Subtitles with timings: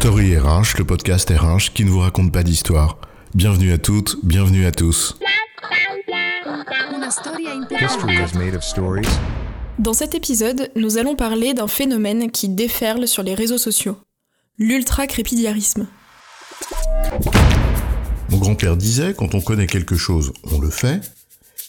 [0.00, 2.98] Story RH, le podcast RH qui ne vous raconte pas d'histoire.
[3.34, 5.16] Bienvenue à toutes, bienvenue à tous.
[9.78, 13.96] Dans cet épisode, nous allons parler d'un phénomène qui déferle sur les réseaux sociaux.
[14.58, 15.88] L'ultra-crépidiarisme.
[18.28, 21.00] Mon grand-père disait, quand on connaît quelque chose, on le fait.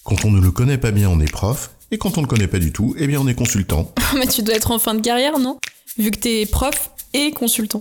[0.03, 1.71] Quand on ne le connaît pas bien, on est prof.
[1.91, 3.93] Et quand on ne le connaît pas du tout, eh bien on est consultant.
[4.15, 5.57] Mais tu dois être en fin de carrière, non?
[5.97, 7.79] Vu que t'es prof et consultant.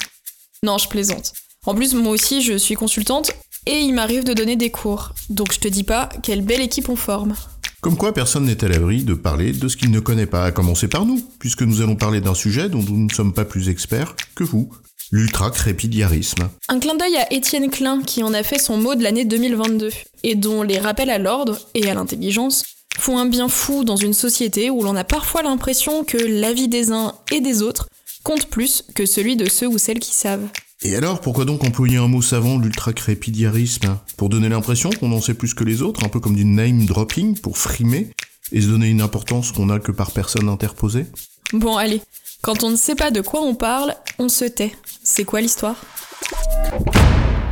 [0.66, 1.32] Non, je plaisante.
[1.64, 3.30] En plus, moi aussi, je suis consultante
[3.66, 5.12] et il m'arrive de donner des cours.
[5.30, 7.36] Donc je te dis pas quelle belle équipe on forme.
[7.80, 10.50] Comme quoi, personne n'est à l'abri de parler de ce qu'il ne connaît pas, à
[10.50, 13.68] commencer par nous, puisque nous allons parler d'un sujet dont nous ne sommes pas plus
[13.68, 14.68] experts que vous.
[15.12, 16.48] L'ultra-crépidiarisme.
[16.68, 19.90] Un clin d'œil à Étienne Klein qui en a fait son mot de l'année 2022
[20.24, 22.64] et dont les rappels à l'ordre et à l'intelligence
[22.98, 26.90] font un bien fou dans une société où l'on a parfois l'impression que l'avis des
[26.90, 27.86] uns et des autres
[28.26, 30.48] compte plus que celui de ceux ou celles qui savent.
[30.82, 35.34] Et alors, pourquoi donc employer un mot savant, l'ultra-crépidiarisme Pour donner l'impression qu'on en sait
[35.34, 38.10] plus que les autres, un peu comme du name dropping, pour frimer,
[38.51, 41.06] et se donner une importance qu'on n'a que par personne interposée?
[41.52, 42.02] Bon, allez,
[42.42, 44.74] quand on ne sait pas de quoi on parle, on se tait.
[45.04, 45.76] C'est quoi l'histoire?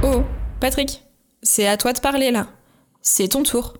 [0.02, 0.24] Oh,
[0.60, 1.02] Patrick,
[1.40, 2.48] c'est à toi de parler là.
[3.00, 3.74] C'est ton tour.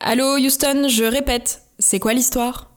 [0.00, 2.70] Allô, Houston, je répète, c'est quoi l'histoire?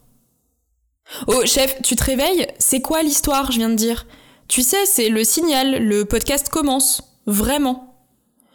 [1.27, 2.47] Oh, chef, tu te réveilles?
[2.59, 4.07] C'est quoi l'histoire, je viens de dire?
[4.47, 7.01] Tu sais, c'est le signal, le podcast commence.
[7.25, 7.95] Vraiment.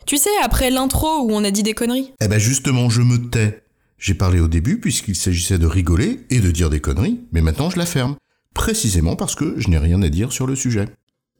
[0.06, 3.30] Tu sais, après l'intro où on a dit des conneries Eh ben justement, je me
[3.30, 3.62] tais.
[3.98, 7.68] J'ai parlé au début puisqu'il s'agissait de rigoler et de dire des conneries, mais maintenant
[7.68, 8.16] je la ferme.
[8.54, 10.86] Précisément parce que je n'ai rien à dire sur le sujet.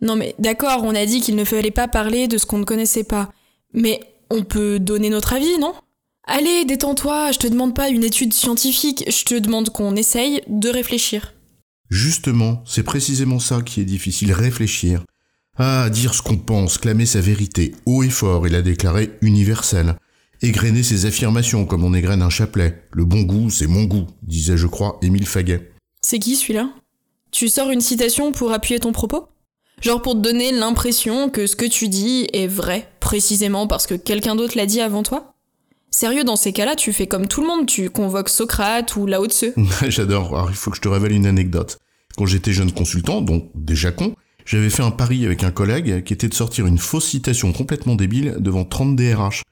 [0.01, 2.64] Non mais d'accord, on a dit qu'il ne fallait pas parler de ce qu'on ne
[2.64, 3.31] connaissait pas.
[3.75, 5.75] Mais on peut donner notre avis, non?
[6.31, 10.69] Allez, détends-toi, je te demande pas une étude scientifique, je te demande qu'on essaye de
[10.69, 11.33] réfléchir.
[11.89, 15.05] Justement, c'est précisément ça qui est difficile, réfléchir.
[15.57, 19.97] Ah, dire ce qu'on pense, clamer sa vérité haut et fort et la déclarer universelle.
[20.42, 22.85] Égrener ses affirmations comme on égrène un chapelet.
[22.92, 25.73] Le bon goût, c'est mon goût, disait je crois Émile Faguet.
[26.02, 26.69] C'est qui celui-là?
[27.31, 29.29] Tu sors une citation pour appuyer ton propos?
[29.81, 33.95] Genre pour te donner l'impression que ce que tu dis est vrai, précisément parce que
[33.95, 35.35] quelqu'un d'autre l'a dit avant toi?
[35.91, 39.27] Sérieux, dans ces cas-là, tu fais comme tout le monde, tu convoques Socrate ou Lao
[39.27, 39.47] Tse.
[39.89, 41.79] J'adore, alors il faut que je te révèle une anecdote.
[42.17, 46.13] Quand j'étais jeune consultant, donc déjà con, j'avais fait un pari avec un collègue qui
[46.13, 49.43] était de sortir une fausse citation complètement débile devant 30 DRH.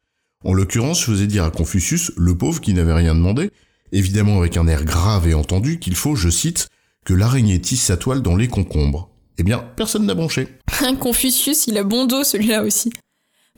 [0.45, 3.51] En l'occurrence, je faisais dire à Confucius, le pauvre qui n'avait rien demandé,
[3.93, 6.69] évidemment avec un air grave et entendu, qu'il faut, je cite,
[7.05, 9.11] que l'araignée tisse sa toile dans les concombres.
[9.39, 10.49] Eh bien, personne n'a bronché.
[11.01, 12.93] Confucius, il a bon dos celui-là aussi.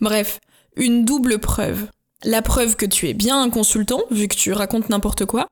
[0.01, 0.41] Bref,
[0.77, 1.87] une double preuve.
[2.25, 5.47] La preuve que tu es bien un consultant, vu que tu racontes n'importe quoi,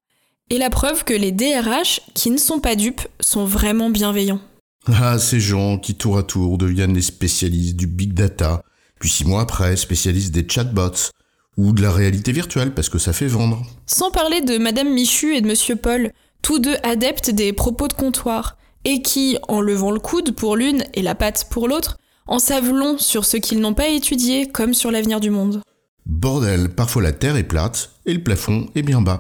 [0.50, 4.40] et la preuve que les DRH, qui ne sont pas dupes, sont vraiment bienveillants.
[4.88, 8.62] Ah, ces gens qui tour à tour deviennent les spécialistes du big data,
[8.98, 11.12] puis six mois après, spécialistes des chatbots,
[11.56, 13.64] ou de la réalité virtuelle, parce que ça fait vendre.
[13.86, 16.10] Sans parler de Madame Michu et de Monsieur Paul,
[16.42, 20.82] tous deux adeptes des propos de comptoir, et qui, en levant le coude pour l'une
[20.94, 24.74] et la patte pour l'autre, en savent long sur ce qu'ils n'ont pas étudié comme
[24.74, 25.62] sur l'avenir du monde.
[26.06, 29.18] Bordel, parfois la terre est plate et le plafond est bien bas.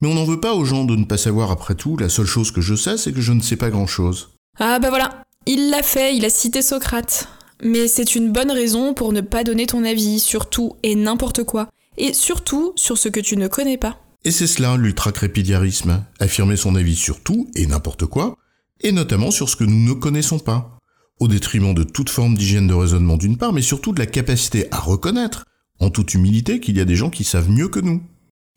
[0.00, 2.26] Mais on n'en veut pas aux gens de ne pas savoir après tout, la seule
[2.26, 4.30] chose que je sais, c'est que je ne sais pas grand-chose.
[4.58, 7.28] Ah bah voilà, il l'a fait, il a cité Socrate.
[7.62, 11.44] Mais c'est une bonne raison pour ne pas donner ton avis sur tout et n'importe
[11.44, 13.98] quoi, et surtout sur ce que tu ne connais pas.
[14.24, 18.36] Et c'est cela l'ultracrépidiarisme, affirmer son avis sur tout et n'importe quoi,
[18.80, 20.78] et notamment sur ce que nous ne connaissons pas,
[21.20, 24.66] au détriment de toute forme d'hygiène de raisonnement d'une part, mais surtout de la capacité
[24.72, 25.44] à reconnaître,
[25.80, 28.02] en toute humilité, qu'il y a des gens qui savent mieux que nous.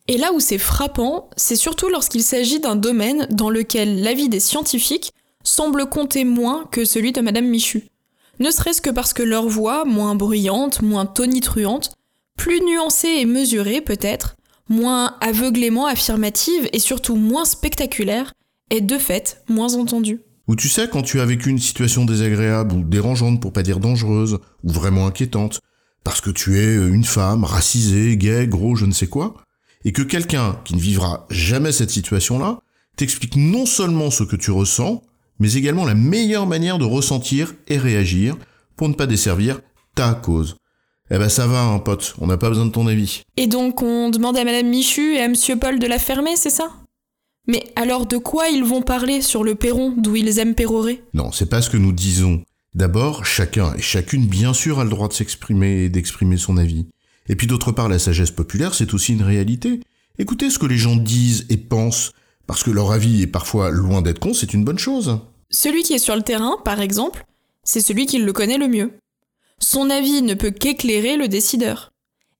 [0.07, 4.39] Et là où c'est frappant, c'est surtout lorsqu'il s'agit d'un domaine dans lequel l'avis des
[4.39, 5.11] scientifiques
[5.43, 7.83] semble compter moins que celui de Madame Michu.
[8.39, 11.91] Ne serait-ce que parce que leur voix, moins bruyante, moins tonitruante,
[12.37, 14.35] plus nuancée et mesurée peut-être,
[14.69, 18.33] moins aveuglément affirmative et surtout moins spectaculaire,
[18.69, 20.21] est de fait moins entendue.
[20.47, 23.79] Ou tu sais, quand tu as vécu une situation désagréable ou dérangeante pour pas dire
[23.79, 25.59] dangereuse, ou vraiment inquiétante,
[26.03, 29.35] parce que tu es une femme, racisée, gay, gros, je ne sais quoi,
[29.85, 32.59] et que quelqu'un qui ne vivra jamais cette situation-là
[32.95, 35.01] t'explique non seulement ce que tu ressens,
[35.39, 38.35] mais également la meilleure manière de ressentir et réagir
[38.75, 39.61] pour ne pas desservir
[39.95, 40.57] ta cause.
[41.11, 43.23] Eh ben ça va, un pote, on n'a pas besoin de ton avis.
[43.35, 46.49] Et donc on demande à Madame Michu et à Monsieur Paul de la fermer, c'est
[46.49, 46.71] ça?
[47.47, 51.31] Mais alors de quoi ils vont parler sur le perron d'où ils aiment pérorer Non,
[51.31, 52.43] c'est pas ce que nous disons.
[52.75, 56.87] D'abord, chacun et chacune, bien sûr, a le droit de s'exprimer et d'exprimer son avis.
[57.27, 59.81] Et puis d'autre part, la sagesse populaire, c'est aussi une réalité.
[60.17, 62.11] Écoutez ce que les gens disent et pensent,
[62.45, 65.19] parce que leur avis est parfois loin d'être con, c'est une bonne chose.
[65.49, 67.25] Celui qui est sur le terrain, par exemple,
[67.63, 68.93] C'est celui qui le connaît le mieux.
[69.59, 71.91] Son avis ne peut qu'éclairer le décideur.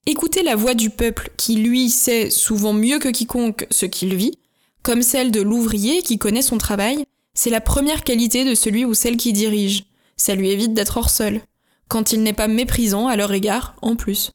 [0.08, 4.40] Écouter la voix du peuple qui, lui, sait souvent mieux que quiconque ce qu'il vit,
[4.82, 7.04] comme celle de l'ouvrier qui connaît son travail,
[7.36, 9.86] c'est la première qualité de celui ou celle qui dirige.
[10.20, 11.40] Ça lui évite d'être hors sol,
[11.88, 14.32] quand il n'est pas méprisant à leur égard en plus.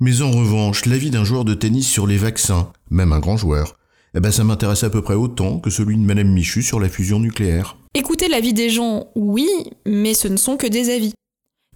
[0.00, 3.76] Mais en revanche, l'avis d'un joueur de tennis sur les vaccins, même un grand joueur,
[4.14, 6.88] eh ben ça m'intéresse à peu près autant que celui de Madame Michu sur la
[6.88, 7.76] fusion nucléaire.
[7.94, 9.48] Écouter l'avis des gens, oui,
[9.86, 11.14] mais ce ne sont que des avis.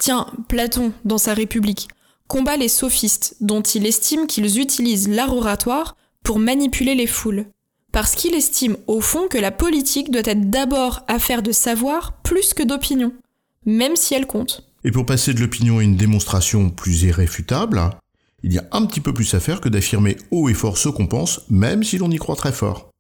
[0.01, 1.89] Tiens, Platon, dans sa République,
[2.27, 7.47] combat les sophistes, dont il estime qu'ils utilisent l'art oratoire pour manipuler les foules.
[7.93, 12.53] Parce qu'il estime au fond que la politique doit être d'abord affaire de savoir plus
[12.53, 13.13] que d'opinion,
[13.67, 14.69] même si elle compte.
[14.85, 17.91] Et pour passer de l'opinion à une démonstration plus irréfutable,
[18.43, 20.91] il y a un petit peu plus à faire que d'affirmer haut et fort ce
[20.91, 22.91] qu'on pense, même si l'on y croit très fort.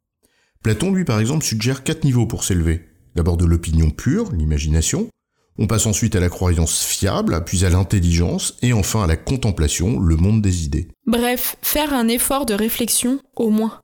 [0.62, 2.88] Platon, lui, par exemple, suggère quatre niveaux pour s'élever.
[3.14, 5.08] D'abord de l'opinion pure, l'imagination,
[5.58, 10.00] on passe ensuite à la croyance fiable, puis à l'intelligence, et enfin à la contemplation,
[10.00, 10.88] le monde des idées.
[11.06, 13.80] Bref, faire un effort de réflexion, au moins.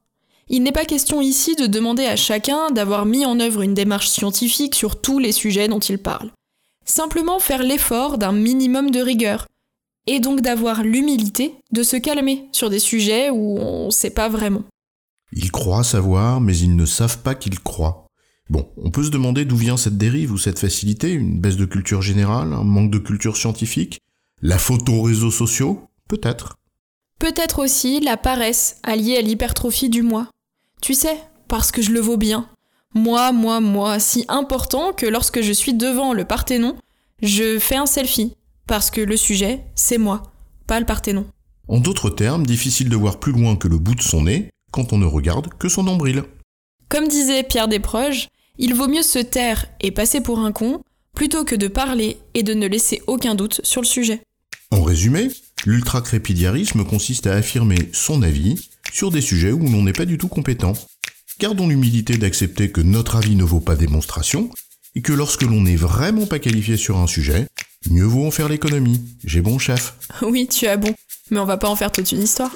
[0.49, 4.09] Il n'est pas question ici de demander à chacun d'avoir mis en œuvre une démarche
[4.09, 6.33] scientifique sur tous les sujets dont il parle.
[6.85, 9.47] Simplement faire l'effort d'un minimum de rigueur,
[10.07, 14.29] et donc d'avoir l'humilité de se calmer sur des sujets où on ne sait pas
[14.29, 14.65] vraiment.
[15.33, 18.07] Ils croient savoir, mais ils ne savent pas qu'ils croient.
[18.49, 21.65] Bon, on peut se demander d'où vient cette dérive ou cette facilité, une baisse de
[21.65, 24.01] culture générale, un manque de culture scientifique,
[24.43, 26.57] la photo aux réseaux sociaux Peut-être.
[27.21, 30.27] Peut-être aussi la paresse alliée à l'hypertrophie du moi.
[30.83, 31.17] Tu sais,
[31.47, 32.49] parce que je le vaux bien.
[32.95, 36.77] Moi, moi, moi, si important que lorsque je suis devant le Parthénon,
[37.23, 38.35] je fais un selfie,
[38.67, 40.33] parce que le sujet, c'est moi,
[40.67, 41.27] pas le Parthénon.
[41.69, 44.93] En d'autres termes, difficile de voir plus loin que le bout de son nez quand
[44.93, 46.25] on ne regarde que son nombril.
[46.89, 48.27] Comme disait Pierre Desproges,
[48.59, 50.83] il vaut mieux se taire et passer pour un con
[51.15, 54.21] plutôt que de parler et de ne laisser aucun doute sur le sujet.
[54.73, 55.31] En résumé,
[55.65, 60.29] l'ultra-crépidiarisme consiste à affirmer son avis sur des sujets où l'on n'est pas du tout
[60.29, 60.73] compétent.
[61.41, 64.51] Gardons l'humilité d'accepter que notre avis ne vaut pas démonstration
[64.95, 67.47] et que lorsque l'on n'est vraiment pas qualifié sur un sujet,
[67.89, 69.01] mieux vaut en faire l'économie.
[69.25, 69.95] J'ai bon chef.
[70.23, 70.95] Oui, tu as bon,
[71.31, 72.51] mais on va pas en faire toute une histoire.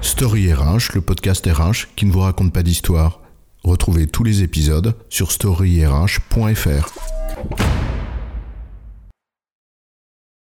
[0.00, 3.20] Story RH, le podcast RH qui ne vous raconte pas d'histoire.
[3.62, 7.17] Retrouvez tous les épisodes sur storyrh.fr.